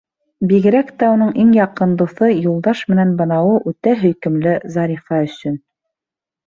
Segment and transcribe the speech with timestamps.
[0.51, 5.67] Бигерәк тә уның иң яҡын дуҫы Юлдаш менән бынауы үтә һөйкөмлө Зарифа өсөн...